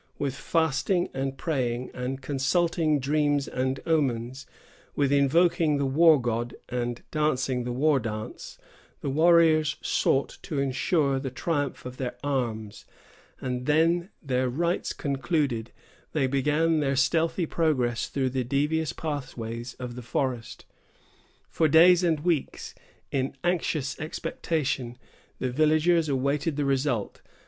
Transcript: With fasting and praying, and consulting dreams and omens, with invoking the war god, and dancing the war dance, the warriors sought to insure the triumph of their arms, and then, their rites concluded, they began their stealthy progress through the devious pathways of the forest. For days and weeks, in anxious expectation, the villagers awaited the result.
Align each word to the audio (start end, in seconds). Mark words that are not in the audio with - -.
With 0.17 0.33
fasting 0.33 1.09
and 1.13 1.37
praying, 1.37 1.91
and 1.93 2.23
consulting 2.23 2.99
dreams 2.99 3.47
and 3.47 3.79
omens, 3.85 4.47
with 4.95 5.11
invoking 5.11 5.77
the 5.77 5.85
war 5.85 6.19
god, 6.19 6.55
and 6.69 7.03
dancing 7.11 7.65
the 7.65 7.71
war 7.71 7.99
dance, 7.99 8.57
the 9.01 9.11
warriors 9.11 9.75
sought 9.83 10.39
to 10.41 10.57
insure 10.57 11.19
the 11.19 11.29
triumph 11.29 11.85
of 11.85 11.97
their 11.97 12.15
arms, 12.23 12.85
and 13.39 13.67
then, 13.67 14.09
their 14.23 14.49
rites 14.49 14.91
concluded, 14.91 15.71
they 16.13 16.25
began 16.25 16.79
their 16.79 16.95
stealthy 16.95 17.45
progress 17.45 18.07
through 18.07 18.31
the 18.31 18.43
devious 18.43 18.93
pathways 18.93 19.75
of 19.75 19.93
the 19.95 20.01
forest. 20.01 20.65
For 21.47 21.67
days 21.67 22.03
and 22.03 22.21
weeks, 22.21 22.73
in 23.11 23.35
anxious 23.43 23.99
expectation, 23.99 24.97
the 25.37 25.51
villagers 25.51 26.09
awaited 26.09 26.55
the 26.55 26.65
result. 26.65 27.21